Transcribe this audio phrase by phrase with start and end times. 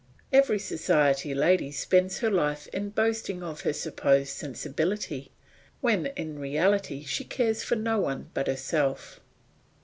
[0.33, 5.31] Every society lady spends her life in boasting of her supposed sensibility,
[5.79, 9.19] when in reality she cares for no one but herself.